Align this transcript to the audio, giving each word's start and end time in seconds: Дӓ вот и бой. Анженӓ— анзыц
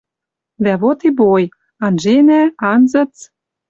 Дӓ 0.63 0.73
вот 0.81 0.99
и 1.09 1.11
бой. 1.17 1.43
Анженӓ— 1.85 2.41
анзыц 2.71 3.13